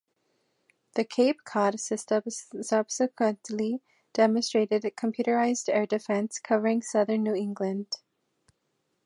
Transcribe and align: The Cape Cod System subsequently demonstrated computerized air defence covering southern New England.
The 0.95 1.03
Cape 1.03 1.43
Cod 1.43 1.79
System 1.79 2.23
subsequently 2.63 3.83
demonstrated 4.13 4.81
computerized 4.97 5.69
air 5.69 5.85
defence 5.85 6.39
covering 6.39 6.81
southern 6.81 7.21
New 7.21 7.35
England. 7.35 7.97